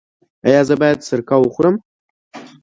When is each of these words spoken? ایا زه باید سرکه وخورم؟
ایا 0.47 0.61
زه 0.67 0.75
باید 0.81 0.99
سرکه 1.07 1.35
وخورم؟ 1.39 1.75